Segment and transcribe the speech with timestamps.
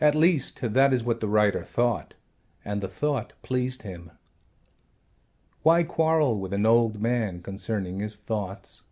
[0.00, 2.14] At least that is what the writer thought
[2.64, 4.10] and the thought pleased him.
[5.62, 8.82] Why quarrel with an old man concerning his thoughts?